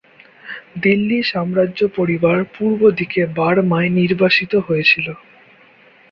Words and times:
দিল্লি 0.83 1.19
সাম্রাজ্য 1.31 1.79
পরিবার 1.97 2.37
পূর্বদিকে 2.55 3.21
বার্মায় 3.37 3.89
নির্বাসিত 3.99 4.53
হয়েছিল। 4.67 5.07